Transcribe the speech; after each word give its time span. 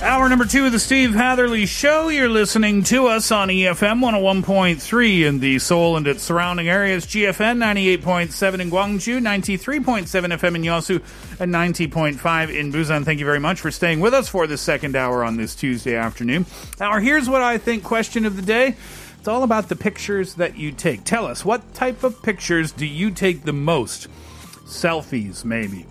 Hour 0.00 0.28
number 0.28 0.44
two 0.44 0.64
of 0.64 0.70
the 0.70 0.78
Steve 0.78 1.12
Hatherley 1.12 1.66
Show. 1.66 2.08
You're 2.08 2.28
listening 2.28 2.84
to 2.84 3.08
us 3.08 3.32
on 3.32 3.48
EFM 3.48 3.98
101.3 3.98 5.26
in 5.26 5.40
the 5.40 5.58
Seoul 5.58 5.96
and 5.96 6.06
its 6.06 6.22
surrounding 6.22 6.68
areas, 6.68 7.04
GFN 7.04 7.58
98.7 7.58 8.60
in 8.60 8.70
Gwangju, 8.70 9.20
93.7 9.20 10.06
FM 10.06 10.54
in 10.54 10.62
Yosu, 10.62 11.02
and 11.40 11.52
90.5 11.52 12.56
in 12.56 12.72
Busan. 12.72 13.04
Thank 13.04 13.18
you 13.18 13.24
very 13.24 13.40
much 13.40 13.60
for 13.60 13.72
staying 13.72 13.98
with 13.98 14.14
us 14.14 14.28
for 14.28 14.46
the 14.46 14.56
second 14.56 14.94
hour 14.94 15.24
on 15.24 15.36
this 15.36 15.56
Tuesday 15.56 15.96
afternoon. 15.96 16.46
Now, 16.78 16.96
here's 17.00 17.28
what 17.28 17.42
I 17.42 17.58
think 17.58 17.82
question 17.82 18.24
of 18.24 18.36
the 18.36 18.42
day. 18.42 18.76
It's 19.18 19.26
all 19.26 19.42
about 19.42 19.68
the 19.68 19.76
pictures 19.76 20.34
that 20.34 20.56
you 20.56 20.70
take. 20.70 21.02
Tell 21.02 21.26
us, 21.26 21.44
what 21.44 21.74
type 21.74 22.04
of 22.04 22.22
pictures 22.22 22.70
do 22.70 22.86
you 22.86 23.10
take 23.10 23.42
the 23.42 23.52
most? 23.52 24.06
Selfies, 24.64 25.44
maybe. 25.44 25.86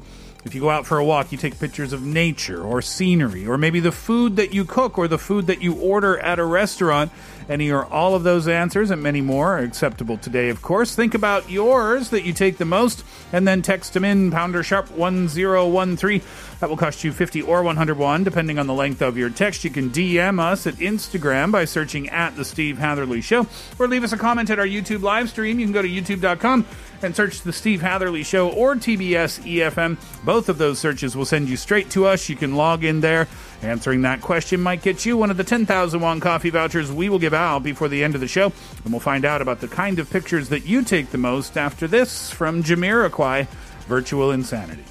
If 0.47 0.55
you 0.55 0.61
go 0.61 0.69
out 0.69 0.85
for 0.85 0.97
a 0.97 1.03
walk, 1.03 1.33
you 1.33 1.37
take 1.37 1.59
pictures 1.59 1.91
of 1.91 2.01
nature 2.01 2.63
or 2.63 2.81
scenery, 2.81 3.45
or 3.45 3.57
maybe 3.57 3.81
the 3.81 3.91
food 3.91 4.37
that 4.37 4.53
you 4.53 4.63
cook 4.63 4.97
or 4.97 5.09
the 5.09 5.17
food 5.17 5.47
that 5.47 5.61
you 5.61 5.73
order 5.73 6.17
at 6.19 6.39
a 6.39 6.45
restaurant. 6.45 7.11
Any 7.49 7.69
or 7.69 7.85
all 7.85 8.15
of 8.15 8.23
those 8.23 8.47
answers 8.47 8.89
and 8.89 9.03
many 9.03 9.19
more 9.19 9.57
are 9.57 9.63
acceptable 9.63 10.17
today, 10.17 10.47
of 10.47 10.61
course. 10.61 10.95
Think 10.95 11.13
about 11.13 11.49
yours 11.49 12.11
that 12.11 12.23
you 12.23 12.31
take 12.31 12.57
the 12.57 12.65
most 12.65 13.03
and 13.33 13.45
then 13.45 13.61
text 13.61 13.93
them 13.93 14.05
in 14.05 14.31
pounder 14.31 14.63
sharp 14.63 14.89
1013. 14.91 16.21
That 16.59 16.69
will 16.69 16.77
cost 16.77 17.03
you 17.03 17.11
50 17.11 17.43
or 17.43 17.61
101, 17.61 18.23
depending 18.23 18.57
on 18.57 18.65
the 18.65 18.73
length 18.73 19.01
of 19.01 19.17
your 19.17 19.29
text. 19.29 19.63
You 19.63 19.69
can 19.69 19.91
DM 19.91 20.39
us 20.39 20.65
at 20.65 20.75
Instagram 20.75 21.51
by 21.51 21.65
searching 21.65 22.09
at 22.09 22.35
The 22.35 22.43
Steve 22.43 22.79
Hatherley 22.79 23.21
Show, 23.21 23.45
or 23.77 23.87
leave 23.87 24.03
us 24.03 24.11
a 24.11 24.17
comment 24.17 24.49
at 24.49 24.57
our 24.57 24.65
YouTube 24.65 25.03
live 25.03 25.29
stream. 25.29 25.59
You 25.59 25.65
can 25.67 25.73
go 25.73 25.81
to 25.83 25.87
youtube.com 25.87 26.65
and 27.03 27.15
search 27.15 27.41
The 27.41 27.53
Steve 27.53 27.81
Hatherley 27.81 28.23
Show 28.23 28.49
or 28.49 28.75
TBS 28.75 29.39
EFM. 29.41 29.97
Both 30.25 30.49
of 30.49 30.57
those 30.57 30.79
searches 30.79 31.15
will 31.15 31.25
send 31.25 31.47
you 31.47 31.57
straight 31.57 31.89
to 31.91 32.07
us. 32.07 32.27
You 32.27 32.35
can 32.35 32.55
log 32.55 32.83
in 32.83 33.01
there. 33.01 33.27
Answering 33.61 34.01
that 34.03 34.21
question 34.21 34.61
might 34.61 34.81
get 34.81 35.05
you 35.05 35.17
one 35.17 35.31
of 35.31 35.37
the 35.37 35.43
10,000 35.43 35.99
won 35.99 36.19
coffee 36.19 36.49
vouchers 36.49 36.91
we 36.91 37.09
will 37.09 37.19
give 37.19 37.33
out 37.33 37.63
before 37.63 37.87
the 37.87 38.03
end 38.03 38.15
of 38.15 38.21
the 38.21 38.27
show. 38.27 38.51
And 38.83 38.93
we'll 38.93 38.99
find 38.99 39.25
out 39.25 39.41
about 39.41 39.61
the 39.61 39.67
kind 39.67 39.99
of 39.99 40.09
pictures 40.09 40.49
that 40.49 40.65
you 40.65 40.83
take 40.83 41.11
the 41.11 41.17
most 41.17 41.57
after 41.57 41.87
this 41.87 42.31
from 42.31 42.63
Jamiroquai, 42.63 43.47
Virtual 43.87 44.31
Insanity. 44.31 44.83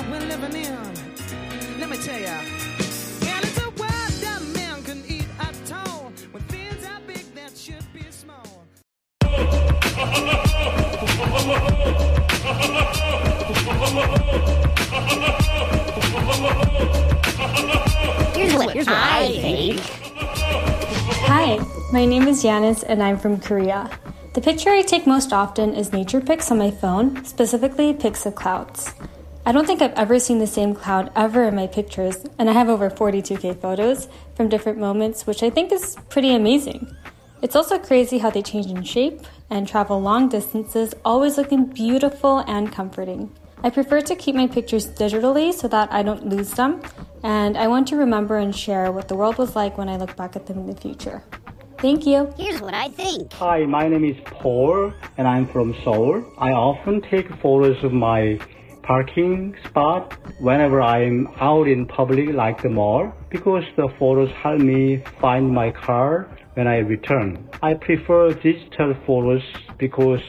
What 0.00 0.10
we're 0.10 0.28
living 0.28 0.64
in. 0.64 1.80
Let 1.80 1.90
me 1.90 1.96
tell 1.98 2.18
ya. 2.18 2.38
And 3.32 3.44
it's 3.44 3.58
a 3.58 3.70
world 3.70 4.14
that 4.24 4.40
man 4.54 4.82
can 4.82 5.02
eat 5.06 5.26
at 5.38 5.72
all. 5.72 6.12
When 6.32 6.42
things 6.44 6.84
are 6.86 7.00
big, 7.06 7.34
that 7.34 7.56
should 7.56 7.84
be 7.92 8.04
small. 8.10 8.64
Here's 18.36 18.54
what, 18.54 18.70
here's 18.70 18.86
what 18.86 18.96
I 18.96 19.28
think. 19.28 19.80
Hi, 21.28 21.58
my 21.92 22.06
name 22.06 22.26
is 22.26 22.42
Yanis 22.42 22.84
and 22.86 23.02
I'm 23.02 23.18
from 23.18 23.38
Korea. 23.38 23.90
The 24.32 24.40
picture 24.40 24.70
I 24.70 24.82
take 24.82 25.06
most 25.06 25.32
often 25.32 25.74
is 25.74 25.92
nature 25.92 26.20
pics 26.20 26.50
on 26.50 26.58
my 26.58 26.70
phone, 26.70 27.24
specifically 27.24 27.92
pics 27.92 28.24
of 28.24 28.34
clouds. 28.34 28.94
I 29.50 29.52
don't 29.52 29.66
think 29.66 29.82
I've 29.82 29.94
ever 29.94 30.20
seen 30.20 30.38
the 30.38 30.46
same 30.46 30.76
cloud 30.76 31.10
ever 31.16 31.42
in 31.42 31.56
my 31.56 31.66
pictures, 31.66 32.24
and 32.38 32.48
I 32.48 32.52
have 32.52 32.68
over 32.68 32.88
42k 32.88 33.60
photos 33.60 34.06
from 34.36 34.48
different 34.48 34.78
moments, 34.78 35.26
which 35.26 35.42
I 35.42 35.50
think 35.50 35.72
is 35.72 35.96
pretty 36.08 36.32
amazing. 36.36 36.96
It's 37.42 37.56
also 37.56 37.76
crazy 37.76 38.18
how 38.18 38.30
they 38.30 38.42
change 38.42 38.66
in 38.66 38.84
shape 38.84 39.22
and 39.50 39.66
travel 39.66 40.00
long 40.00 40.28
distances, 40.28 40.94
always 41.04 41.36
looking 41.36 41.64
beautiful 41.64 42.44
and 42.46 42.70
comforting. 42.70 43.28
I 43.64 43.70
prefer 43.70 44.00
to 44.02 44.14
keep 44.14 44.36
my 44.36 44.46
pictures 44.46 44.86
digitally 44.86 45.52
so 45.52 45.66
that 45.66 45.92
I 45.92 46.04
don't 46.04 46.28
lose 46.28 46.52
them, 46.52 46.80
and 47.24 47.56
I 47.56 47.66
want 47.66 47.88
to 47.88 47.96
remember 47.96 48.36
and 48.36 48.54
share 48.54 48.92
what 48.92 49.08
the 49.08 49.16
world 49.16 49.36
was 49.36 49.56
like 49.56 49.76
when 49.76 49.88
I 49.88 49.96
look 49.96 50.14
back 50.14 50.36
at 50.36 50.46
them 50.46 50.58
in 50.58 50.66
the 50.68 50.76
future. 50.76 51.24
Thank 51.80 52.06
you. 52.06 52.32
Here's 52.36 52.60
what 52.60 52.74
I 52.74 52.88
think. 52.90 53.32
Hi, 53.32 53.64
my 53.64 53.88
name 53.88 54.04
is 54.04 54.16
Paul 54.26 54.92
and 55.16 55.26
I'm 55.26 55.48
from 55.48 55.74
Seoul. 55.82 56.22
I 56.36 56.52
often 56.52 57.00
take 57.00 57.34
photos 57.36 57.82
of 57.82 57.94
my 57.94 58.38
parking 58.90 59.54
spot 59.68 60.18
whenever 60.40 60.82
I'm 60.82 61.28
out 61.40 61.68
in 61.68 61.86
public 61.86 62.30
like 62.30 62.60
the 62.60 62.68
mall 62.68 63.12
because 63.28 63.62
the 63.76 63.88
photos 64.00 64.32
help 64.42 64.58
me 64.58 65.04
find 65.20 65.48
my 65.48 65.70
car 65.70 66.26
when 66.54 66.66
I 66.66 66.78
return. 66.78 67.48
I 67.62 67.74
prefer 67.74 68.32
digital 68.32 68.96
photos 69.06 69.44
because 69.78 70.24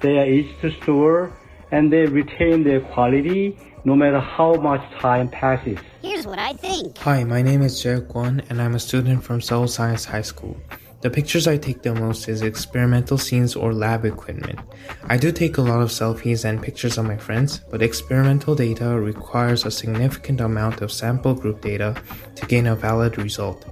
they 0.00 0.16
are 0.18 0.26
easy 0.26 0.54
to 0.60 0.70
store 0.80 1.32
and 1.72 1.92
they 1.92 2.06
retain 2.06 2.62
their 2.62 2.82
quality 2.82 3.58
no 3.84 3.96
matter 3.96 4.20
how 4.20 4.54
much 4.54 4.84
time 5.00 5.28
passes. 5.28 5.80
Here's 6.00 6.24
what 6.24 6.38
I 6.38 6.52
think. 6.52 6.98
Hi, 6.98 7.24
my 7.24 7.42
name 7.42 7.62
is 7.62 7.82
Jae 7.82 8.00
Kwon 8.06 8.48
and 8.48 8.62
I'm 8.62 8.76
a 8.76 8.78
student 8.78 9.24
from 9.24 9.40
Seoul 9.40 9.66
Science 9.66 10.04
High 10.04 10.22
School. 10.22 10.56
The 11.04 11.10
pictures 11.10 11.46
I 11.46 11.58
take 11.58 11.82
the 11.82 11.94
most 11.94 12.30
is 12.30 12.40
experimental 12.40 13.18
scenes 13.18 13.54
or 13.54 13.74
lab 13.74 14.06
equipment. 14.06 14.58
I 15.04 15.18
do 15.18 15.32
take 15.32 15.58
a 15.58 15.60
lot 15.60 15.82
of 15.82 15.90
selfies 15.90 16.46
and 16.46 16.62
pictures 16.62 16.96
of 16.96 17.04
my 17.04 17.18
friends, 17.18 17.60
but 17.70 17.82
experimental 17.82 18.54
data 18.54 18.98
requires 18.98 19.66
a 19.66 19.70
significant 19.70 20.40
amount 20.40 20.80
of 20.80 20.90
sample 20.90 21.34
group 21.34 21.60
data 21.60 21.94
to 22.36 22.46
gain 22.46 22.66
a 22.66 22.74
valid 22.74 23.18
result, 23.18 23.66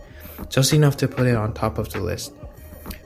just 0.50 0.74
enough 0.74 0.98
to 0.98 1.08
put 1.08 1.26
it 1.26 1.34
on 1.34 1.54
top 1.54 1.78
of 1.78 1.88
the 1.88 2.02
list. 2.02 2.34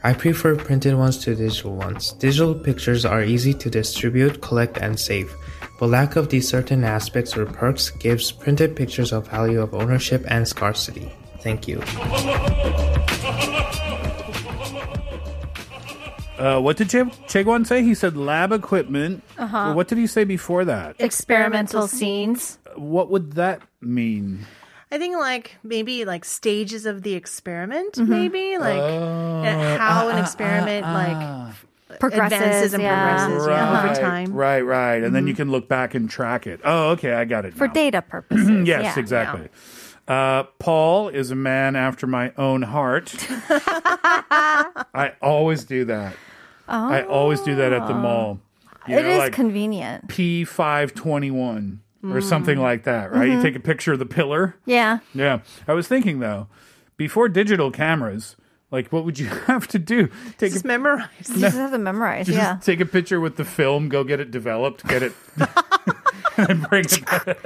I 0.03 0.13
prefer 0.13 0.57
printed 0.57 0.97
ones 0.97 1.19
to 1.19 1.37
digital 1.37 1.77
ones. 1.77 2.11
Digital 2.15 2.57
pictures 2.57 3.05
are 3.05 3.23
easy 3.23 3.55
to 3.55 3.71
distribute, 3.71 4.43
collect, 4.43 4.77
and 4.79 4.99
save, 4.99 5.33
but 5.79 5.91
lack 5.91 6.17
of 6.17 6.31
these 6.31 6.49
certain 6.49 6.83
aspects 6.83 7.37
or 7.37 7.47
perks 7.47 7.91
gives 7.91 8.33
printed 8.33 8.75
pictures 8.75 9.13
a 9.13 9.21
value 9.21 9.63
of 9.63 9.73
ownership 9.73 10.25
and 10.27 10.49
scarcity. 10.49 11.13
Thank 11.43 11.69
you. 11.69 11.81
Uh, 16.39 16.61
what 16.61 16.77
did 16.77 16.91
che- 16.91 17.05
Chegwan 17.29 17.67
say? 17.67 17.83
He 17.83 17.95
said 17.95 18.17
lab 18.17 18.53
equipment. 18.53 19.23
Uh-huh. 19.39 19.73
What 19.73 19.89
did 19.89 19.99
he 19.99 20.07
say 20.07 20.25
before 20.25 20.65
that? 20.67 20.97
Experimental 20.99 21.89
scenes. 21.89 22.59
What 22.77 23.11
would 23.11 23.33
that 23.33 23.63
mean? 23.81 24.47
I 24.93 24.99
think 24.99 25.17
like 25.17 25.57
maybe 25.65 26.05
like 26.05 26.25
stages 26.25 26.87
of 26.87 27.03
the 27.03 27.15
experiment, 27.15 27.95
Mhm. 27.95 28.07
maybe 28.09 28.59
like 28.59 28.77
Oh, 28.79 29.43
uh, 29.45 29.79
how 29.79 30.09
an 30.09 30.17
ah, 30.17 30.19
ah, 30.19 30.23
experiment 30.23 30.87
ah, 30.87 30.93
like 30.93 31.17
ah. 31.17 31.55
Progresses, 32.01 32.33
advances 32.39 32.75
and 32.75 32.83
yeah. 32.83 33.17
progresses 33.27 33.47
yeah, 33.47 33.85
over 33.85 33.95
time. 34.01 34.33
Right, 34.33 34.61
right. 34.61 35.03
And 35.03 35.15
then 35.15 35.27
you 35.27 35.33
Mhm. 35.33 35.37
can 35.37 35.51
look 35.53 35.69
back 35.69 35.95
and 35.95 36.11
track 36.11 36.47
it. 36.47 36.61
Oh, 36.65 36.91
okay, 36.91 37.15
I 37.15 37.25
got 37.25 37.45
it. 37.45 37.55
For 37.55 37.69
data 37.69 38.03
purposes. 38.09 38.67
yes, 38.67 38.83
yeah. 38.85 38.99
exactly. 38.99 39.49
Uh, 40.07 40.45
Paul 40.59 41.09
is 41.09 41.31
a 41.31 41.35
man 41.37 41.75
after 41.77 42.07
my 42.07 42.33
own 42.37 42.63
heart. 42.63 43.15
I 44.31 45.13
always 45.23 45.65
do 45.65 45.85
that. 45.87 46.15
I 46.69 47.03
always 47.03 47.41
do 47.43 47.55
that 47.57 47.73
at 47.73 47.87
the 47.87 47.95
mall. 47.95 48.41
You 48.89 48.99
It 48.99 49.03
know, 49.03 49.09
is 49.11 49.19
like 49.19 49.33
convenient. 49.33 50.09
P521 50.09 51.79
or 52.05 52.09
Mm. 52.11 52.23
something 52.23 52.59
like 52.59 52.85
that, 52.85 53.13
right? 53.13 53.29
You 53.29 53.39
Mhm. 53.39 53.43
take 53.43 53.57
a 53.57 53.61
picture 53.61 53.93
of 53.93 53.99
the 53.99 54.07
pillar. 54.07 54.55
Yeah. 54.65 54.99
Yeah. 55.15 55.41
I 55.67 55.73
was 55.75 55.89
thinking 55.89 56.21
though, 56.21 56.47
before 56.97 57.29
digital 57.29 57.71
cameras, 57.73 58.37
like 58.71 58.89
what 58.93 59.05
would 59.05 59.19
you 59.19 59.27
have 59.47 59.67
to 59.69 59.79
do? 59.79 60.09
Take 60.39 60.53
Just 60.53 60.65
a, 60.65 60.69
memorize. 60.69 61.09
You 61.29 61.41
just 61.41 61.57
have 61.57 61.73
to 61.73 61.79
memorize. 61.79 62.27
just 62.27 62.39
Yeah. 62.39 62.59
take 62.61 62.81
a 62.81 62.87
picture 62.87 63.21
with 63.21 63.37
the 63.37 63.45
film, 63.45 63.89
go 63.89 64.05
get 64.05 64.21
it 64.21 64.31
developed, 64.31 64.87
get 64.87 65.03
it 65.03 65.13
and 66.37 66.63
bring 66.71 66.85
it 66.85 67.05
back. 67.07 67.37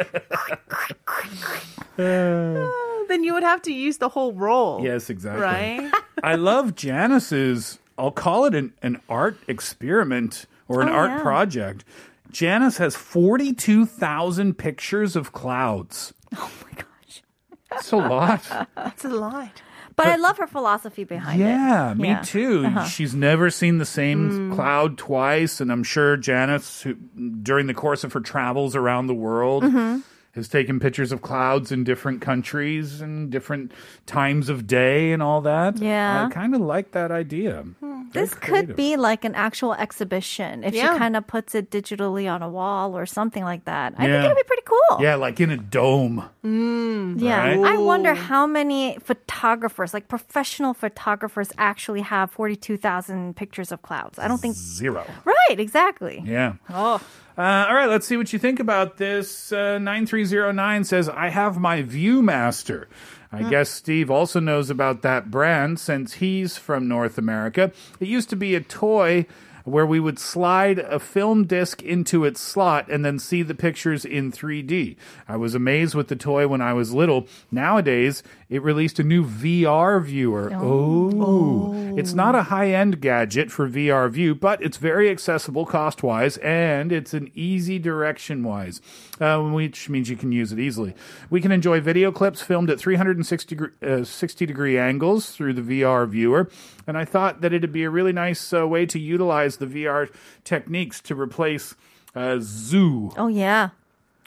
then 1.97 3.25
you 3.25 3.33
would 3.35 3.43
have 3.43 3.63
to 3.63 3.73
use 3.73 3.97
the 3.99 4.09
whole 4.11 4.33
roll. 4.35 4.83
Yes, 4.85 5.11
exactly. 5.11 5.43
Right? 5.43 5.91
I 6.23 6.35
love 6.37 6.75
Janice's, 6.75 7.79
I'll 8.01 8.11
call 8.11 8.47
it 8.47 8.55
an, 8.55 8.73
an 8.83 9.01
art 9.09 9.37
experiment 9.47 10.47
or 10.69 10.81
an 10.83 10.89
Oh, 10.89 10.93
art 10.93 11.11
yeah. 11.11 11.23
project. 11.23 11.85
Janice 12.31 12.79
has 12.79 12.97
42,000 12.97 14.55
pictures 14.57 15.17
of 15.17 15.33
clouds. 15.33 16.15
Oh 16.37 16.51
my 16.65 16.73
gosh. 16.77 17.23
That's 17.71 17.93
a 17.93 17.97
lot. 17.97 18.69
That's 18.77 19.05
a 19.05 19.09
lot. 19.09 19.63
But, 19.97 20.07
I 20.07 20.17
love 20.17 20.39
her 20.39 20.47
philosophy 20.47 21.05
behind 21.05 21.41
it. 21.43 21.45
Yeah, 21.45 21.91
it. 21.91 21.99
me 21.99 22.17
too. 22.25 22.65
Uh-huh. 22.65 22.85
She's 22.87 23.15
never 23.15 23.51
seen 23.51 23.77
the 23.79 23.85
same 23.85 24.31
Mm. 24.51 24.55
cloud 24.55 24.97
twice, 24.97 25.61
and 25.61 25.71
I'm 25.71 25.83
sure 25.83 26.17
Janice, 26.17 26.81
who, 26.83 26.95
during 26.95 27.67
the 27.67 27.75
course 27.75 28.03
of 28.03 28.13
her 28.15 28.21
travels 28.21 28.75
around 28.75 29.09
the 29.09 29.15
world, 29.15 29.65
Mhm. 29.65 30.03
Has 30.33 30.49
taken 30.49 30.79
pictures 30.79 31.13
of 31.13 31.23
clouds 31.23 31.73
in 31.73 31.85
different 31.85 32.21
countries 32.21 33.01
and 33.01 33.31
different 33.31 33.73
times 34.07 34.49
of 34.49 34.67
day 34.67 35.13
and 35.13 35.23
all 35.23 35.41
that. 35.41 35.79
Yeah. 35.79 36.27
I 36.27 36.31
kind 36.31 36.55
of 36.55 36.61
like 36.61 36.93
that 36.93 37.11
idea. 37.11 37.65
Very 37.81 38.00
This 38.13 38.35
could 38.35 38.77
be 38.77 38.97
like 38.97 39.25
an 39.25 39.35
actual 39.35 39.75
exhibition 39.75 40.65
if 40.65 40.75
Yeah. 40.75 40.93
she 40.93 40.99
kind 40.99 41.17
of 41.17 41.27
puts 41.27 41.55
it 41.55 41.71
digitally 41.71 42.31
on 42.33 42.43
a 42.43 42.49
wall 42.49 42.97
or 42.97 43.07
something 43.07 43.45
like 43.45 43.65
that. 43.67 43.95
I 43.97 44.07
Yeah. 44.07 44.13
think 44.23 44.25
it'd 44.33 44.37
be 44.37 44.43
pretty 44.47 44.63
cool. 44.65 45.03
Yeah, 45.03 45.15
like 45.17 45.41
in 45.41 45.51
a 45.51 45.57
dome. 45.57 46.25
Mm. 46.45 47.21
Yeah, 47.21 47.41
Right? 47.57 47.75
I 47.75 47.77
wonder 47.79 48.15
how 48.15 48.47
many 48.47 48.99
photographers, 49.03 49.95
like 49.95 50.09
professional 50.09 50.75
photographers, 50.75 51.53
actually 51.59 52.01
have 52.03 52.31
42,000 52.31 53.37
pictures 53.37 53.71
of 53.73 53.83
clouds. 53.83 54.19
I 54.19 54.29
don't 54.29 54.39
think. 54.41 54.55
Zero. 54.57 55.05
Right, 55.25 55.59
exactly. 55.61 56.23
Yeah. 56.27 56.55
Oh. 56.69 57.01
Uh, 57.39 57.67
all 57.69 57.75
right, 57.75 57.89
let's 57.89 58.07
see 58.07 58.17
what 58.17 58.33
you 58.33 58.39
think 58.39 58.61
about 58.61 58.97
this. 58.99 59.53
Uh, 59.53 59.79
9309 59.79 60.85
says, 60.85 61.09
I 61.09 61.29
have 61.29 61.59
my 61.59 61.83
Viewmaster. 61.83 62.87
I 63.33 63.49
guess 63.49 63.71
Steve 63.71 64.11
also 64.11 64.41
knows 64.41 64.71
about 64.71 65.03
that 65.03 65.31
brand 65.31 65.79
since 65.79 66.15
he's 66.15 66.57
from 66.57 66.89
North 66.89 67.17
America. 67.17 67.71
It 68.01 68.09
used 68.09 68.29
to 68.31 68.37
be 68.37 68.57
a 68.57 68.61
toy 68.61 69.27
where 69.65 69.87
we 69.87 70.01
would 70.01 70.19
slide 70.19 70.79
a 70.79 70.99
film 70.99 71.47
disc 71.47 71.83
into 71.83 72.25
its 72.25 72.41
slot 72.41 72.89
and 72.89 73.05
then 73.05 73.19
see 73.19 73.43
the 73.43 73.55
pictures 73.55 74.05
in 74.05 74.33
3D. 74.33 74.97
I 75.29 75.37
was 75.37 75.55
amazed 75.55 75.95
with 75.95 76.09
the 76.09 76.17
toy 76.17 76.47
when 76.47 76.61
I 76.61 76.73
was 76.73 76.93
little. 76.93 77.27
Nowadays, 77.51 78.23
it 78.49 78.63
released 78.63 78.99
a 78.99 79.05
new 79.05 79.25
VR 79.25 80.03
viewer. 80.03 80.51
Oh. 80.53 81.13
oh. 81.15 81.95
It's 81.97 82.15
not 82.15 82.35
a 82.35 82.45
high 82.45 82.71
end 82.73 83.01
gadget 83.01 83.51
for 83.51 83.69
VR 83.69 84.11
view, 84.11 84.35
but 84.35 84.63
it's 84.63 84.77
very 84.77 85.11
accessible 85.11 85.67
cost 85.67 86.03
wise 86.03 86.37
and 86.39 86.93
it's 86.93 87.15
an 87.15 87.31
easy 87.35 87.79
direction 87.79 88.43
wise, 88.43 88.81
uh, 89.21 89.41
which 89.41 89.89
means 89.89 90.09
you 90.09 90.17
can 90.17 90.33
use 90.33 90.53
it 90.53 90.59
easily. 90.59 90.95
We 91.29 91.41
can 91.41 91.53
enjoy 91.53 91.81
video 91.81 92.13
clips 92.13 92.43
filmed 92.43 92.71
at 92.71 92.79
360 92.79 93.55
degree, 93.55 93.71
uh, 93.83 94.05
60 94.05 94.47
degree 94.47 94.79
angles 94.79 95.31
through 95.31 95.55
the 95.55 95.63
VR 95.83 96.09
viewer. 96.09 96.49
And 96.87 96.97
I 96.99 97.05
thought 97.05 97.41
that 97.41 97.53
it'd 97.53 97.73
be 97.73 97.85
a 97.85 97.91
really 97.91 98.13
nice 98.13 98.53
uh, 98.53 98.67
way 98.67 98.87
to 98.87 98.99
utilize 98.99 99.50
the 99.59 99.67
VR 99.67 100.11
techniques 100.45 101.01
to 101.03 101.15
replace 101.15 101.75
uh, 102.15 102.39
Zoo. 102.41 103.13
Oh, 103.17 103.29
yeah. 103.29 103.71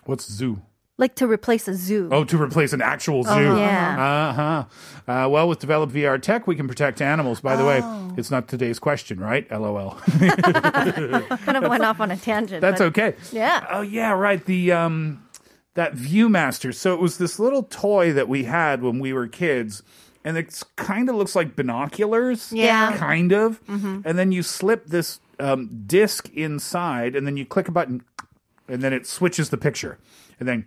What's 0.06 0.30
Zoo? 0.30 0.62
Like 0.98 1.16
to 1.16 1.28
replace 1.28 1.68
a 1.68 1.74
zoo. 1.74 2.08
Oh, 2.12 2.24
to 2.24 2.38
replace 2.38 2.72
an 2.72 2.82
actual 2.82 3.24
zoo. 3.24 3.32
Uh-huh. 3.32 3.58
Yeah. 3.58 4.30
Uh-huh. 4.30 5.12
Uh, 5.12 5.28
well, 5.28 5.50
with 5.50 5.58
developed 5.60 5.92
VR 5.92 6.22
tech, 6.22 6.46
we 6.46 6.56
can 6.56 6.68
protect 6.68 7.02
animals. 7.02 7.42
By 7.42 7.56
the 7.56 7.66
way, 7.66 7.82
Oh. 7.84 8.14
it's 8.16 8.30
not 8.30 8.48
today's 8.48 8.78
question, 8.78 9.20
right? 9.20 9.50
LOL. 9.52 9.92
kind 10.20 11.58
of 11.58 11.64
went 11.68 11.84
off 11.84 12.00
on 12.00 12.12
a 12.12 12.16
tangent. 12.18 12.62
That's 12.62 12.78
but- 12.80 12.86
okay. 12.98 13.16
Yeah. 13.32 13.66
Oh, 13.72 13.82
yeah, 13.82 14.12
right. 14.12 14.46
The 14.46 14.72
um, 14.72 15.24
that 15.74 15.96
ViewMaster. 15.96 16.74
So 16.76 16.94
it 16.94 17.00
was 17.02 17.18
this 17.18 17.40
little 17.40 17.64
toy 17.64 18.14
that 18.14 18.30
we 18.30 18.44
had 18.44 18.84
when 18.84 19.00
we 19.00 19.14
were 19.14 19.28
kids. 19.28 19.82
And 20.26 20.38
it 20.38 20.62
kind 20.78 21.10
of 21.10 21.16
looks 21.16 21.36
like 21.36 21.56
binoculars. 21.56 22.52
Yeah. 22.54 22.96
Kind 22.98 23.32
of. 23.34 23.64
Mhm. 23.66 24.04
And 24.06 24.18
then 24.18 24.32
you 24.32 24.42
slip 24.44 24.88
this 24.88 25.20
um, 25.40 25.84
disc 25.86 26.30
inside, 26.34 27.16
and 27.16 27.26
then 27.28 27.36
you 27.38 27.46
click 27.46 27.68
a 27.68 27.72
button, 27.72 28.04
and 28.68 28.82
then 28.82 28.94
it 28.94 29.06
switches 29.08 29.50
the 29.50 29.58
picture. 29.58 29.98
And 30.40 30.48
then 30.48 30.66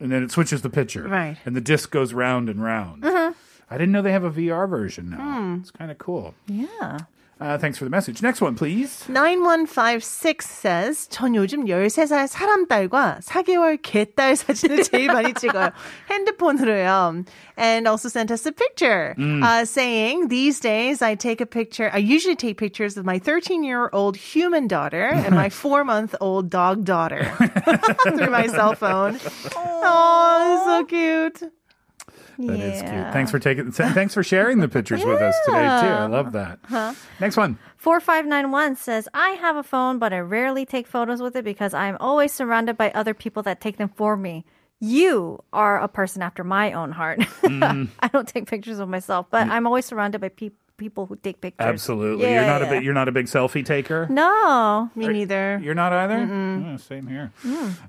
and 0.00 0.10
then 0.10 0.22
it 0.22 0.30
switches 0.30 0.62
the 0.62 0.70
picture. 0.70 1.06
Right. 1.08 1.36
And 1.44 1.54
the 1.54 1.60
disc 1.60 1.90
goes 1.90 2.12
round 2.14 2.48
and 2.48 2.62
round. 2.62 3.02
Mhm. 3.02 3.34
I 3.70 3.74
didn't 3.78 3.92
know 3.92 4.02
they 4.02 4.12
have 4.12 4.24
a 4.24 4.30
VR 4.30 4.66
version 4.68 5.10
now. 5.10 5.18
Hmm. 5.40 5.58
It's 5.60 5.70
kind 5.70 5.90
of 5.90 5.98
cool. 5.98 6.34
Yeah. 6.46 6.98
Uh, 7.39 7.57
thanks 7.57 7.77
for 7.77 7.83
the 7.83 7.89
message. 7.89 8.21
Next 8.21 8.39
one, 8.39 8.55
please. 8.55 9.03
9156 9.09 10.45
says, 10.47 11.05
전 11.09 11.35
요즘 11.35 11.65
13살 11.67 12.29
사람 12.29 12.65
딸과 12.65 13.19
4개월 13.21 13.77
개딸 13.81 14.37
사진을 14.37 14.83
제일 14.83 15.07
많이 15.07 15.33
찍어요. 15.33 15.71
핸드폰으로요. 16.09 17.25
And 17.57 17.87
also 17.89 18.07
sent 18.07 18.31
us 18.31 18.45
a 18.45 18.53
picture 18.53 19.15
Mm. 19.17 19.43
uh, 19.43 19.65
saying, 19.65 20.29
these 20.29 20.61
days 20.61 21.01
I 21.01 21.15
take 21.15 21.41
a 21.41 21.45
picture, 21.45 21.91
I 21.93 21.97
usually 21.97 22.37
take 22.37 22.55
pictures 22.57 22.95
of 22.95 23.03
my 23.05 23.19
13 23.19 23.65
year 23.65 23.89
old 23.91 24.15
human 24.15 24.67
daughter 24.69 25.03
and 25.11 25.35
my 25.35 25.49
four 25.49 25.83
month 25.83 26.15
old 26.21 26.49
dog 26.49 26.85
daughter 26.85 27.25
through 28.15 28.31
my 28.31 28.47
cell 28.47 28.75
phone. 28.75 29.19
Oh, 29.57 30.63
so 30.65 30.85
cute. 30.85 31.51
That 32.46 32.60
is 32.60 32.80
cute. 32.82 33.12
Thanks 33.12 33.30
for 33.30 33.38
taking. 33.38 33.70
Thanks 33.72 34.14
for 34.14 34.22
sharing 34.22 34.58
the 34.58 34.68
pictures 34.68 35.04
with 35.04 35.20
us 35.20 35.34
today 35.44 35.58
too. 35.58 35.86
I 35.88 36.06
love 36.06 36.32
that. 36.32 36.58
Huh? 36.64 36.94
Next 37.20 37.36
one. 37.36 37.58
4591 37.76 38.76
says, 38.76 39.08
I 39.14 39.30
have 39.30 39.56
a 39.56 39.62
phone, 39.62 39.98
but 39.98 40.12
I 40.12 40.18
rarely 40.20 40.66
take 40.66 40.86
photos 40.86 41.22
with 41.22 41.34
it 41.36 41.44
because 41.44 41.72
I'm 41.74 41.96
always 42.00 42.32
surrounded 42.32 42.76
by 42.76 42.90
other 42.92 43.14
people 43.14 43.42
that 43.44 43.60
take 43.60 43.76
them 43.78 43.88
for 43.88 44.16
me. 44.16 44.44
You 44.82 45.40
are 45.52 45.78
a 45.80 45.88
person 45.88 46.22
after 46.22 46.42
my 46.44 46.72
own 46.72 46.92
heart. 46.92 47.20
Mm. 47.50 47.88
I 47.98 48.06
don't 48.08 48.28
take 48.28 48.46
pictures 48.46 48.78
of 48.78 48.88
myself, 48.88 49.26
but 49.30 49.48
I'm 49.48 49.66
always 49.66 49.84
surrounded 49.84 50.20
by 50.20 50.28
pe- 50.28 50.50
people 50.79 51.05
who 51.05 51.15
take 51.15 51.39
pictures. 51.39 51.65
Absolutely. 51.65 52.25
Yeah, 52.25 52.41
you're 52.41 52.47
not 52.51 52.61
a 52.61 52.65
yeah. 52.65 52.71
big. 52.71 52.83
You're 52.83 52.93
not 52.93 53.07
a 53.07 53.11
big 53.11 53.27
selfie 53.27 53.65
taker. 53.65 54.07
No, 54.09 54.89
me 54.95 55.07
neither. 55.07 55.59
You're 55.63 55.73
not 55.73 55.93
either. 55.93 56.19
Yeah, 56.19 56.77
same 56.77 57.07
here. 57.07 57.31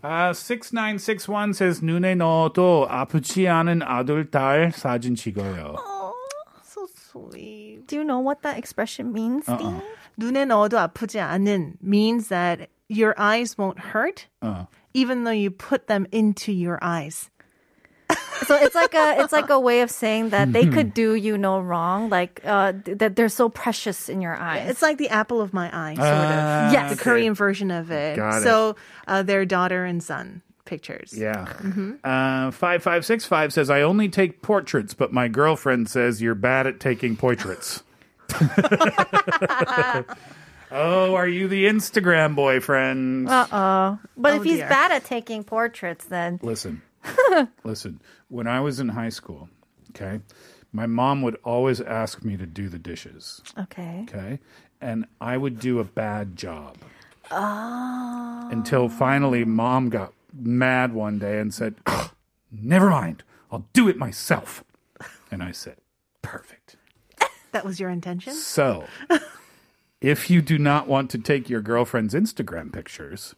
Uh, 0.04 0.32
six 0.32 0.72
nine 0.72 0.98
six 0.98 1.28
one 1.28 1.52
says 1.52 1.80
눈에 1.80 2.14
넣어도 2.14 2.86
아프지 2.88 3.48
않은 3.48 3.82
아들 3.82 4.30
딸 4.30 4.70
사진 4.72 5.16
찍어요. 5.16 5.76
So 6.62 6.86
sweet. 6.94 7.86
Do 7.88 7.96
you 7.96 8.04
know 8.04 8.20
what 8.20 8.42
that 8.42 8.56
expression 8.58 9.12
means, 9.12 9.48
Uh-uh. 9.48 9.58
Steve? 9.58 9.82
눈에 10.20 10.44
넣어도 10.46 10.78
아프지 10.78 11.18
않은 11.18 11.76
means 11.82 12.28
that 12.28 12.68
your 12.88 13.14
eyes 13.18 13.58
won't 13.58 13.78
hurt 13.92 14.26
Uh. 14.40 14.66
even 14.94 15.24
though 15.24 15.34
you 15.34 15.50
put 15.50 15.88
them 15.88 16.06
into 16.12 16.52
your 16.52 16.78
eyes. 16.80 17.30
So 18.47 18.55
it's 18.55 18.75
like 18.75 18.93
a 18.93 19.21
it's 19.21 19.31
like 19.33 19.49
a 19.49 19.59
way 19.59 19.81
of 19.81 19.91
saying 19.91 20.29
that 20.29 20.51
they 20.51 20.63
Mm-hmm. 20.63 20.73
could 20.73 20.93
do 20.93 21.15
you 21.15 21.37
no 21.37 21.59
wrong, 21.59 22.09
like 22.09 22.41
uh, 22.43 22.73
th- 22.73 22.97
that 22.99 23.15
they're 23.15 23.29
so 23.29 23.49
precious 23.49 24.09
in 24.09 24.21
your 24.21 24.35
eyes. 24.35 24.69
It's 24.69 24.81
like 24.81 24.97
the 24.97 25.09
apple 25.09 25.41
of 25.41 25.53
my 25.53 25.69
eye, 25.71 25.95
sort 25.95 26.07
Ah, 26.07 26.67
of. 26.67 26.73
Yes. 26.73 26.97
The 26.97 27.03
Korean 27.03 27.33
version 27.33 27.69
of 27.71 27.91
it. 27.91 28.15
Got 28.17 28.37
it. 28.39 28.43
so 28.43 28.75
uh, 29.07 29.23
their 29.23 29.45
daughter 29.45 29.85
and 29.85 30.01
son 30.03 30.41
pictures. 30.65 31.13
Yeah. 31.15 31.45
Mhm. 31.59 31.99
Uh, 32.03 32.51
5565 32.51 33.53
says, 33.53 33.69
I 33.69 33.81
only 33.81 34.07
take 34.09 34.41
portraits, 34.41 34.93
but 34.93 35.11
my 35.13 35.27
girlfriend 35.27 35.89
says 35.89 36.21
you're 36.21 36.33
bad 36.35 36.65
at 36.67 36.79
taking 36.79 37.15
portraits. 37.17 37.83
oh, 40.71 41.15
are 41.15 41.27
you 41.27 41.47
the 41.47 41.65
Instagram 41.65 42.35
boyfriend? 42.35 43.27
Uh 43.29 43.47
oh. 43.51 43.99
But 44.17 44.33
Oh, 44.33 44.37
if 44.37 44.43
he's 44.43 44.57
dear. 44.57 44.69
bad 44.69 44.91
at 44.91 45.03
taking 45.05 45.43
portraits, 45.43 46.05
then 46.05 46.39
Listen, 46.41 46.81
listen. 47.63 48.01
When 48.29 48.47
I 48.47 48.59
was 48.59 48.79
in 48.79 48.89
high 48.89 49.09
school, 49.09 49.49
okay, 49.91 50.21
my 50.71 50.85
mom 50.85 51.21
would 51.21 51.37
always 51.43 51.81
ask 51.81 52.23
me 52.23 52.37
to 52.37 52.45
do 52.45 52.69
the 52.69 52.79
dishes, 52.79 53.41
okay. 53.59 54.05
okay, 54.09 54.39
and 54.79 55.05
I 55.19 55.37
would 55.37 55.59
do 55.59 55.79
a 55.79 55.83
bad 55.83 56.35
job 56.35 56.77
Oh. 57.33 58.49
until 58.51 58.89
finally 58.89 59.45
mom 59.45 59.89
got 59.89 60.13
mad 60.33 60.93
one 60.93 61.17
day 61.19 61.39
and 61.39 61.53
said, 61.53 61.75
Never 62.51 62.89
mind, 62.89 63.23
I'll 63.51 63.65
do 63.73 63.87
it 63.87 63.97
myself. 63.97 64.63
And 65.31 65.41
I 65.41 65.51
said, 65.51 65.77
Perfect. 66.21 66.75
That 67.53 67.65
was 67.65 67.79
your 67.81 67.89
intention? 67.89 68.33
So, 68.33 68.85
if 69.99 70.29
you 70.29 70.41
do 70.41 70.57
not 70.57 70.87
want 70.87 71.09
to 71.11 71.17
take 71.17 71.49
your 71.49 71.59
girlfriend's 71.61 72.13
Instagram 72.13 72.71
pictures, 72.71 73.35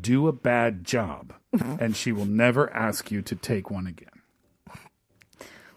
do 0.00 0.28
a 0.28 0.32
bad 0.32 0.84
job, 0.84 1.34
and 1.80 1.96
she 1.96 2.12
will 2.12 2.26
never 2.26 2.72
ask 2.72 3.10
you 3.10 3.22
to 3.22 3.34
take 3.36 3.70
one 3.70 3.86
again. 3.86 4.08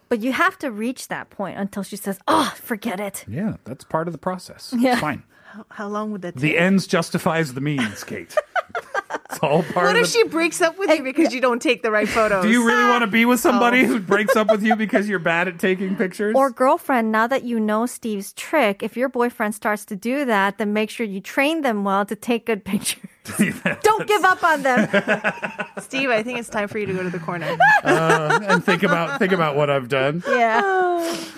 But 0.08 0.20
you 0.20 0.32
have 0.32 0.58
to 0.58 0.70
reach 0.70 1.08
that 1.08 1.30
point 1.30 1.58
until 1.58 1.82
she 1.82 1.96
says, 1.96 2.18
"Oh, 2.28 2.52
forget 2.56 3.00
it." 3.00 3.24
Yeah, 3.26 3.56
that's 3.64 3.84
part 3.84 4.08
of 4.08 4.12
the 4.12 4.18
process. 4.18 4.74
Yeah. 4.76 4.92
It's 4.92 5.00
fine. 5.00 5.22
How, 5.46 5.66
how 5.70 5.88
long 5.88 6.12
would 6.12 6.22
that 6.22 6.34
take? 6.34 6.42
The 6.42 6.58
ends 6.58 6.86
justifies 6.86 7.54
the 7.54 7.60
means, 7.62 8.04
Kate. 8.04 8.34
it's 9.30 9.38
all 9.42 9.62
part 9.62 9.68
of 9.68 9.68
it. 9.68 9.74
what 9.74 9.96
of 9.96 10.02
if 10.02 10.06
the 10.12 10.18
she 10.18 10.24
breaks 10.24 10.60
up 10.60 10.78
with 10.78 10.90
you 10.90 11.02
because 11.02 11.32
you 11.34 11.40
don't 11.40 11.60
take 11.62 11.82
the 11.82 11.90
right 11.90 12.08
photos? 12.08 12.42
Do 12.44 12.50
you 12.50 12.66
really 12.66 12.84
want 12.84 13.02
to 13.02 13.06
be 13.06 13.24
with 13.24 13.40
somebody 13.40 13.82
Oh. 13.82 13.86
who 13.86 14.00
breaks 14.00 14.36
up 14.36 14.50
with 14.50 14.62
you 14.62 14.76
because 14.76 15.08
you're 15.08 15.18
bad 15.18 15.48
at 15.48 15.58
taking 15.58 15.96
pictures? 15.96 16.34
Or 16.36 16.50
girlfriend, 16.50 17.10
now 17.12 17.26
that 17.26 17.44
you 17.44 17.58
know 17.60 17.86
Steve's 17.86 18.32
trick, 18.34 18.82
if 18.82 18.96
your 18.96 19.08
boyfriend 19.08 19.54
starts 19.54 19.84
to 19.86 19.96
do 19.96 20.24
that, 20.26 20.58
then 20.58 20.72
make 20.74 20.88
sure 20.90 21.04
you 21.06 21.20
train 21.20 21.62
them 21.62 21.84
well 21.84 22.04
to 22.06 22.16
take 22.16 22.44
good 22.46 22.64
pictures. 22.64 23.08
Don't 23.83 24.07
give 24.07 24.23
up 24.23 24.43
on 24.43 24.63
them. 24.63 24.87
Steve, 25.79 26.09
I 26.09 26.23
think 26.23 26.39
it's 26.39 26.49
time 26.49 26.67
for 26.67 26.77
you 26.79 26.85
to 26.85 26.93
go 26.93 27.03
to 27.03 27.09
the 27.09 27.19
corner. 27.19 27.57
uh, 27.83 28.39
and 28.47 28.63
think 28.63 28.83
about 28.83 29.19
think 29.19 29.33
about 29.33 29.55
what 29.55 29.69
I've 29.69 29.89
done. 29.89 30.23
Yeah. 30.27 30.61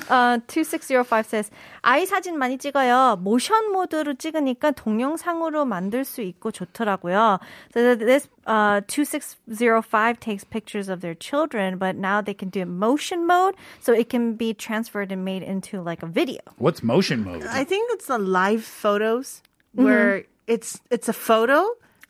Uh, 0.10 0.38
2605 0.48 1.26
says, 1.26 1.52
아이 1.84 2.06
사진 2.06 2.38
많이 2.38 2.58
찍어요. 2.58 3.20
모션 3.24 3.72
모드로 3.72 4.16
찍으니까 4.16 4.72
동영상으로 4.72 5.66
만들 5.66 6.06
수 6.06 6.22
있고 6.22 6.52
좋더라고요. 6.52 7.40
So 7.74 7.96
this 7.96 8.28
uh, 8.48 8.82
2605 8.88 10.20
takes 10.20 10.44
pictures 10.44 10.90
of 10.90 11.02
their 11.02 11.16
children, 11.16 11.78
but 11.78 11.96
now 11.96 12.22
they 12.22 12.34
can 12.34 12.50
do 12.50 12.62
it 12.62 12.68
motion 12.68 13.26
mode, 13.28 13.56
so 13.80 13.94
it 13.94 14.10
can 14.10 14.34
be 14.34 14.54
transferred 14.54 15.12
and 15.12 15.24
made 15.26 15.44
into 15.44 15.82
like 15.82 16.02
a 16.04 16.08
video. 16.08 16.42
What's 16.58 16.82
motion 16.84 17.24
mode? 17.24 17.44
I 17.46 17.64
think 17.64 17.90
it's 17.94 18.08
the 18.08 18.18
live 18.18 18.64
photos 18.64 19.42
where 19.74 20.24
it's 20.47 20.81
it's 20.91 21.09
a 21.09 21.13
photo, 21.13 21.67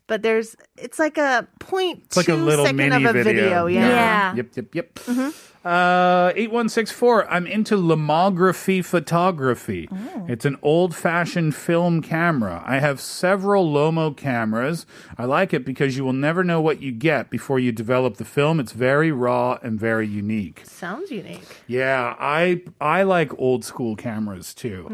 but 0.07 0.23
there's 0.23 0.57
it's 0.77 0.99
like 0.99 1.17
a 1.19 1.47
point 1.61 2.03
It's 2.07 2.17
like 2.17 2.29
a 2.29 2.35
little 2.35 2.65
second 2.67 2.77
mini 2.77 3.05
of 3.05 3.15
a 3.17 3.23
video. 3.25 3.67
Yeah. 3.67 3.89
Yeah. 3.89 4.35
Yep, 4.37 4.49
yep, 4.57 4.75
yep. 4.75 4.99
Uh, 5.65 6.31
8164. 6.37 7.27
I'm 7.31 7.47
into 7.47 7.77
lomography 7.77 8.85
photography. 8.85 9.89
It's 10.29 10.45
an 10.45 10.59
old 10.61 10.95
fashioned 10.95 11.55
film 11.55 12.03
camera. 12.03 12.63
I 12.67 12.81
have 12.81 13.01
several 13.01 13.73
Lomo 13.73 14.15
cameras. 14.15 14.85
I 15.17 15.25
like 15.25 15.55
it 15.55 15.65
because 15.65 15.97
you 15.97 16.05
will 16.05 16.13
never 16.13 16.45
know 16.45 16.61
what 16.61 16.83
you 16.83 16.93
get 16.93 17.31
before 17.31 17.59
you 17.59 17.73
develop 17.73 18.17
the 18.19 18.27
film. 18.27 18.61
It's 18.61 18.73
very 18.73 19.11
raw 19.11 19.59
and 19.63 19.81
very 19.81 20.07
unique. 20.07 20.63
Sounds 20.67 21.11
unique. 21.11 21.63
Yeah, 21.67 22.15
I 22.19 22.61
I 22.79 23.03
like 23.05 23.33
old 23.39 23.65
school 23.65 23.97
cameras 23.97 24.53
too. 24.53 24.89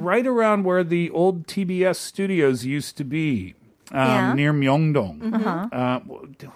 Right 0.00 0.26
around 0.26 0.64
where 0.64 0.84
the 0.84 1.10
old 1.10 1.46
TBS 1.46 1.96
studios 1.96 2.64
used 2.64 2.96
to 2.96 3.04
be. 3.04 3.54
Um, 3.92 3.98
Yeah. 4.08 4.32
Near 4.34 4.52
Myeongdong. 4.52 5.34
Uh-huh. 5.34 5.68
Uh, 5.72 5.98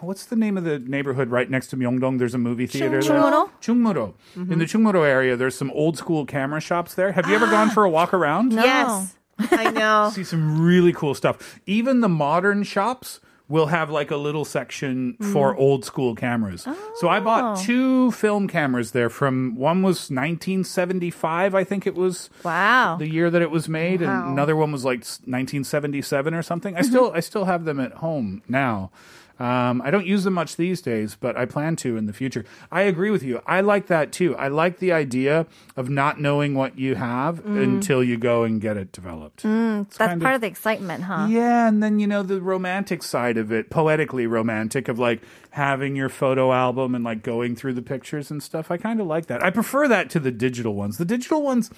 what's 0.01 0.25
the 0.27 0.37
name 0.37 0.57
of 0.57 0.65
the 0.65 0.79
neighborhood 0.79 1.31
right 1.31 1.49
next 1.51 1.69
to 1.69 1.77
Myeongdong? 1.77 2.19
There's 2.19 2.35
a 2.35 2.39
movie 2.39 2.67
theater 2.67 3.01
there. 3.03 3.11
Chungmuro? 3.11 3.51
Chungmuro. 3.61 4.15
In 4.51 4.59
the 4.59 4.65
Chungmuro 4.65 5.07
area, 5.07 5.37
there's 5.37 5.57
some 5.57 5.71
old 5.73 5.99
school 5.99 6.25
camera 6.25 6.61
shops 6.61 6.95
there. 6.95 7.13
Have 7.13 7.29
you 7.29 7.35
ever 7.35 7.47
gone 7.47 7.71
for 7.75 7.85
a 7.85 7.91
walk 7.91 8.15
around? 8.15 8.53
Yes. 8.53 9.15
I 9.39 9.71
know. 9.71 10.11
See 10.15 10.25
some 10.25 10.61
really 10.63 10.93
cool 10.93 11.15
stuff. 11.15 11.61
Even 11.67 12.01
the 12.01 12.09
modern 12.09 12.63
shops 12.65 13.21
will 13.49 13.67
have 13.67 13.91
like 13.91 14.11
a 14.11 14.17
little 14.17 14.45
section 14.45 15.15
for 15.33 15.55
mm. 15.55 15.59
old 15.59 15.85
school 15.85 16.15
cameras. 16.15 16.67
So 16.97 17.09
I 17.09 17.21
bought 17.21 17.59
Oh. 17.59 17.63
two 17.63 18.11
film 18.13 18.47
cameras 18.47 18.91
there 18.91 19.09
from 19.09 19.55
one 19.57 19.83
was 19.83 20.11
1975, 20.11 21.55
I 21.55 21.65
think 21.65 21.87
it 21.87 21.95
was 21.95 22.29
Wow. 22.45 22.97
the 22.99 23.09
year 23.09 23.31
that 23.31 23.41
it 23.41 23.51
was 23.51 23.69
made 23.69 24.03
Wow. 24.03 24.23
and 24.25 24.33
another 24.33 24.55
one 24.55 24.71
was 24.73 24.85
like 24.85 24.99
1977 24.99 26.35
or 26.35 26.43
something. 26.43 26.75
I 26.77 26.81
mm-hmm. 26.81 26.89
still 26.91 27.13
I 27.15 27.21
still 27.21 27.47
have 27.47 27.65
them 27.65 27.81
at 27.81 27.93
home 27.95 28.43
now. 28.49 28.91
Um, 29.39 29.81
I 29.85 29.91
don't 29.91 30.07
use 30.07 30.25
them 30.25 30.35
much 30.35 30.57
these 30.57 30.81
days, 30.83 31.17
but 31.19 31.37
I 31.37 31.45
plan 31.45 31.77
to 31.77 31.97
in 31.97 32.07
the 32.07 32.13
future. 32.13 32.45
I 32.73 32.83
agree 32.83 33.11
with 33.11 33.23
you. 33.23 33.41
I 33.47 33.61
like 33.61 33.87
that 33.87 34.11
too. 34.13 34.37
I 34.37 34.49
like 34.49 34.79
the 34.79 34.93
idea 34.93 35.47
of 35.77 35.89
not 35.89 36.21
knowing 36.21 36.55
what 36.55 36.79
you 36.79 36.97
have 36.97 37.45
until 37.47 38.03
you 38.03 38.17
go 38.17 38.43
and 38.45 38.61
get 38.61 38.77
it 38.77 38.91
developed. 38.93 39.43
That's 39.45 39.97
kind 39.97 40.21
part 40.21 40.35
of- 40.35 40.39
of 40.39 40.41
the 40.41 40.47
excitement, 40.49 41.05
huh? 41.05 41.27
Yeah, 41.31 41.69
and 41.69 41.83
then 41.83 42.01
you 42.01 42.07
know 42.07 42.23
the 42.23 42.41
romantic 42.41 43.03
side 43.03 43.37
of 43.37 43.53
it, 43.53 43.71
poetically 43.71 44.27
romantic 44.27 44.89
of 44.89 44.99
like 44.99 45.23
having 45.51 45.95
your 45.97 46.09
photo 46.09 46.53
album 46.53 46.95
and 46.95 47.05
like 47.05 47.23
going 47.23 47.55
through 47.57 47.75
the 47.75 47.83
pictures 47.83 48.31
and 48.31 48.43
stuff. 48.43 48.71
I 48.71 48.77
kind 48.77 49.01
of 49.01 49.07
like 49.07 49.27
that. 49.27 49.43
I 49.43 49.51
prefer 49.51 49.87
that 49.89 50.11
to 50.11 50.21
the 50.21 50.31
digital 50.33 50.75
ones. 50.75 50.99
The 50.99 51.05
digital 51.05 51.43
ones, 51.43 51.71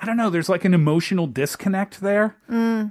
I 0.00 0.06
don't 0.06 0.16
know. 0.16 0.30
There's 0.30 0.48
like 0.48 0.64
an 0.64 0.74
emotional 0.74 1.26
disconnect 1.26 2.00
there. 2.00 2.36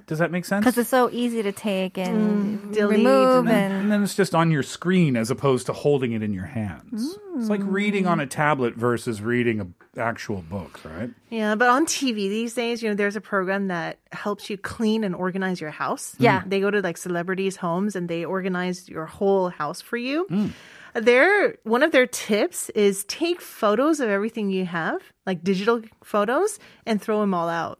Does 0.05 0.19
that 0.19 0.31
make 0.31 0.45
sense? 0.45 0.65
Because 0.65 0.77
it's 0.77 0.89
so 0.89 1.09
easy 1.11 1.41
to 1.41 1.51
take 1.51 1.97
and 1.97 2.59
mm. 2.59 2.73
delete 2.73 2.99
remove 2.99 3.39
and 3.39 3.47
then, 3.47 3.71
and 3.71 3.87
and 3.87 3.91
then 3.93 4.03
it's 4.03 4.15
just 4.15 4.35
on 4.35 4.51
your 4.51 4.63
screen 4.63 5.15
as 5.15 5.31
opposed 5.31 5.67
to 5.67 5.73
holding 5.73 6.11
it 6.11 6.21
in 6.21 6.33
your 6.33 6.45
hands. 6.45 7.17
It's 7.37 7.47
like 7.47 7.61
mm. 7.61 7.71
reading 7.71 8.05
on 8.05 8.19
a 8.19 8.27
tablet 8.27 8.75
versus 8.75 9.21
reading 9.21 9.61
a 9.61 9.67
actual 9.97 10.41
book, 10.41 10.81
right? 10.83 11.09
Yeah, 11.29 11.55
but 11.55 11.69
on 11.69 11.85
TV 11.85 12.15
these 12.27 12.53
days, 12.53 12.83
you 12.83 12.89
know, 12.89 12.95
there's 12.95 13.15
a 13.15 13.21
program 13.21 13.69
that 13.69 13.99
helps 14.11 14.49
you 14.49 14.57
clean 14.57 15.05
and 15.05 15.15
organize 15.15 15.61
your 15.61 15.71
house. 15.71 16.17
Yeah. 16.19 16.43
They 16.45 16.59
go 16.59 16.69
to 16.69 16.81
like 16.81 16.97
celebrities' 16.97 17.55
homes 17.55 17.95
and 17.95 18.09
they 18.09 18.25
organize 18.25 18.89
your 18.89 19.05
whole 19.05 19.47
house 19.47 19.79
for 19.79 19.95
you. 19.95 20.27
Mm. 20.29 20.51
Their 20.99 21.57
one 21.63 21.83
of 21.83 21.91
their 21.91 22.07
tips 22.07 22.69
is 22.69 23.03
take 23.05 23.39
photos 23.39 23.99
of 23.99 24.09
everything 24.09 24.49
you 24.49 24.65
have, 24.65 25.01
like 25.25 25.43
digital 25.43 25.81
photos, 26.03 26.59
and 26.85 27.01
throw 27.01 27.21
them 27.21 27.33
all 27.33 27.49
out. 27.49 27.79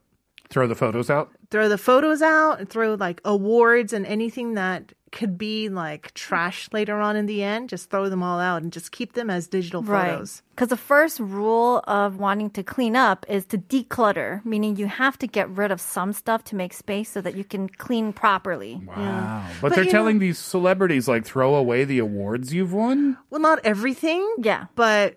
Throw 0.50 0.68
the 0.68 0.76
photos 0.76 1.10
out. 1.10 1.32
Throw 1.50 1.70
the 1.70 1.78
photos 1.78 2.22
out 2.22 2.60
and 2.60 2.70
throw 2.70 2.96
like 2.96 3.22
awards 3.24 3.94
and 3.94 4.06
anything 4.06 4.56
that 4.56 4.94
could 5.14 5.38
be 5.38 5.70
like 5.70 6.14
trash 6.14 6.68
later 6.74 7.00
on 7.00 7.16
in 7.16 7.26
the 7.28 7.42
end. 7.42 7.70
Just 7.70 7.90
throw 7.90 8.10
them 8.10 8.22
all 8.22 8.40
out 8.42 8.62
and 8.62 8.74
just 8.74 8.92
keep 8.92 9.14
them 9.14 9.30
as 9.30 9.48
digital 9.48 9.82
Right. 9.82 10.12
photos. 10.12 10.42
Because 10.54 10.68
the 10.68 10.76
first 10.76 11.22
rule 11.22 11.82
of 11.88 12.18
wanting 12.20 12.50
to 12.52 12.64
clean 12.64 12.98
up 12.98 13.26
is 13.30 13.46
to 13.46 13.58
declutter, 13.58 14.44
meaning 14.46 14.76
you 14.76 14.88
have 14.88 15.18
to 15.20 15.28
get 15.28 15.50
rid 15.50 15.72
of 15.72 15.80
some 15.80 16.12
stuff 16.12 16.44
to 16.46 16.56
make 16.58 16.74
space 16.74 17.10
so 17.10 17.22
that 17.22 17.36
you 17.36 17.46
can 17.46 17.70
clean 17.70 18.12
properly. 18.12 18.82
Wow. 18.86 19.48
But, 19.62 19.70
But, 19.70 19.76
they're 19.76 19.86
you 19.86 19.92
telling 19.92 20.20
these 20.20 20.38
celebrities 20.38 21.08
like 21.08 21.24
throw 21.24 21.56
away 21.56 21.86
the 21.86 22.00
awards 22.00 22.54
you've 22.54 22.74
won. 22.74 23.18
Well, 23.30 23.40
not 23.40 23.60
everything. 23.64 24.30
Yeah. 24.40 24.66
But 24.76 25.16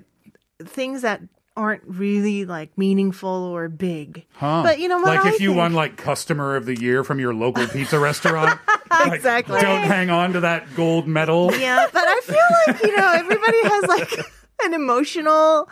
things 0.64 1.02
that 1.02 1.20
aren't 1.60 1.82
really 1.86 2.46
like 2.46 2.76
meaningful 2.78 3.28
or 3.28 3.68
big. 3.68 4.24
Huh. 4.32 4.62
But 4.64 4.78
you 4.78 4.88
know 4.88 4.96
what? 4.98 5.08
Like 5.08 5.24
I 5.26 5.28
if 5.28 5.40
you 5.40 5.50
think- 5.50 5.58
won 5.58 5.74
like 5.74 5.96
customer 5.98 6.56
of 6.56 6.64
the 6.64 6.74
year 6.80 7.04
from 7.04 7.20
your 7.20 7.34
local 7.34 7.66
pizza 7.68 7.98
restaurant. 7.98 8.58
like, 8.90 9.12
Exactly. 9.12 9.60
Don't 9.60 9.82
hang 9.84 10.08
on 10.08 10.32
to 10.32 10.40
that 10.40 10.74
gold 10.74 11.06
medal. 11.06 11.54
Yeah, 11.54 11.86
but 11.92 12.02
I 12.02 12.20
feel 12.24 12.36
like, 12.74 12.82
you 12.82 12.96
know, 12.96 13.12
everybody 13.12 13.62
has 13.64 13.84
like 13.84 14.10
an 14.64 14.72
emotional, 14.74 15.68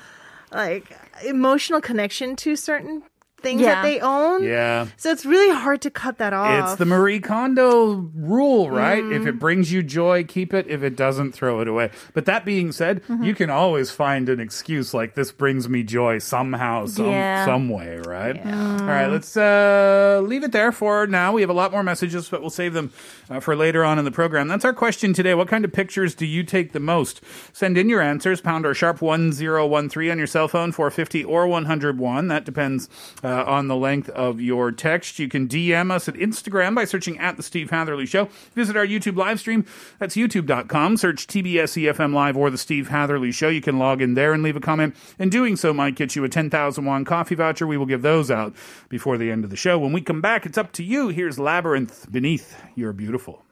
like, 0.53 0.95
emotional 1.25 1.81
connection 1.81 2.37
to 2.37 2.55
certain 2.55 3.03
things 3.41 3.61
Yeah. 3.61 3.77
that 3.77 3.83
they 3.83 4.01
own. 4.01 4.43
Yeah. 4.43 4.87
So 4.97 5.11
it's 5.11 5.25
really 5.25 5.55
hard 5.55 5.81
to 5.83 5.91
cut 5.91 6.19
that 6.19 6.33
off. 6.33 6.71
It's 6.71 6.75
the 6.79 6.85
Marie 6.87 7.21
Kondo 7.21 8.11
rule, 8.15 8.71
right? 8.71 8.99
If 9.05 9.23
Mm. 9.23 9.27
it 9.29 9.39
brings 9.39 9.73
you 9.73 9.83
joy, 9.83 10.25
keep 10.25 10.53
it. 10.53 10.67
If 10.69 10.83
it 10.83 10.97
doesn't, 10.97 11.33
throw 11.33 11.61
it 11.61 11.69
away. 11.69 11.91
But 12.15 12.25
that 12.27 12.45
being 12.45 12.73
said, 12.73 13.03
Mm-hmm. 13.09 13.23
you 13.25 13.35
can 13.35 13.49
always 13.51 13.91
find 13.91 14.29
an 14.29 14.41
excuse 14.41 14.93
like 14.93 15.15
this 15.15 15.31
brings 15.31 15.69
me 15.69 15.83
joy 15.85 16.19
somehow, 16.19 16.87
some 16.87 17.07
Yeah. 17.07 17.45
some 17.45 17.69
way, 17.69 17.99
right? 18.05 18.37
All 18.45 18.87
right, 18.87 19.07
let's 19.07 19.37
uh, 19.37 20.21
leave 20.25 20.43
it 20.43 20.53
there 20.53 20.73
for 20.73 21.07
now. 21.07 21.33
We 21.33 21.41
have 21.43 21.51
a 21.51 21.55
lot 21.55 21.71
more 21.73 21.83
messages, 21.85 22.29
but 22.29 22.41
we'll 22.41 22.51
save 22.51 22.73
them 22.75 22.91
uh, 23.31 23.41
for 23.41 23.55
later 23.55 23.85
on 23.85 23.99
in 23.99 24.05
the 24.05 24.11
program. 24.11 24.49
That's 24.49 24.65
our 24.65 24.73
question 24.73 25.13
today. 25.13 25.35
What 25.35 25.49
kind 25.49 25.65
of 25.65 25.73
pictures 25.73 26.15
do 26.15 26.27
you 26.27 26.43
take 26.43 26.73
the 26.73 26.81
most? 26.81 27.21
Send 27.53 27.79
in 27.79 27.89
your 27.89 28.01
answers. 28.01 28.41
Pound 28.41 28.67
or 28.67 28.75
sharp 28.75 29.01
one 29.01 29.33
zero 29.33 29.67
one 29.67 29.89
three 29.89 30.11
on 30.11 30.19
your 30.19 30.27
cell 30.27 30.49
phone, 30.49 30.73
four 30.73 30.91
fifty 30.91 31.23
or 31.25 31.47
one 31.47 31.67
hundred 31.67 31.99
one. 31.99 32.29
That 32.29 32.45
depends 32.45 32.89
uh, 33.29 33.45
on 33.45 33.69
the 33.69 33.77
length 33.77 34.09
of 34.11 34.41
your 34.41 34.73
text. 34.73 35.19
You 35.19 35.29
can 35.29 35.47
DM 35.47 35.91
us 35.91 36.09
at 36.09 36.15
Instagram 36.15 36.75
by 36.75 36.87
searching 36.87 37.19
at 37.19 37.37
the 37.37 37.43
Steve 37.43 37.71
Hatherley 37.71 38.07
Show. 38.07 38.29
Visit 38.55 38.77
our 38.77 38.87
YouTube 38.87 39.17
live 39.17 39.39
stream. 39.39 39.67
That's 39.99 40.17
youtube.com. 40.17 40.97
Search 40.97 41.27
TBS 41.27 41.93
EFM 41.93 42.15
Live 42.15 42.37
or 42.37 42.49
the 42.49 42.57
Steve 42.59 42.89
Hatherley 42.89 43.31
Show. 43.31 43.49
You 43.49 43.61
can 43.61 43.79
log 43.79 44.01
in 44.01 44.15
there 44.15 44.33
and 44.33 44.43
leave 44.43 44.57
a 44.57 44.61
comment. 44.61 44.97
And 45.19 45.31
doing 45.31 45.57
so 45.57 45.75
might 45.75 45.95
get 45.95 46.17
you 46.17 46.25
a 46.25 46.29
10,000 46.29 46.85
won 46.85 47.05
coffee 47.05 47.35
voucher. 47.35 47.67
We 47.67 47.77
will 47.77 47.87
give 47.87 48.03
those 48.03 48.31
out 48.31 48.55
before 48.89 49.19
the 49.19 49.31
end 49.31 49.45
of 49.45 49.51
the 49.51 49.57
show. 49.57 49.79
When 49.79 49.93
we 49.93 50.01
come 50.01 50.23
back, 50.23 50.47
it's 50.47 50.59
up 50.59 50.73
to 50.73 50.83
you. 50.83 51.09
Here's 51.09 51.37
Labrinth 51.37 52.11
Beneath 52.11 52.57
Your 52.75 52.95
Beautiful. 52.95 53.45